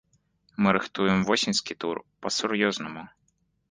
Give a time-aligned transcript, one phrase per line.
[0.63, 3.11] Мы рыхтуем восеньскі тур, па-сур'ёзнаму.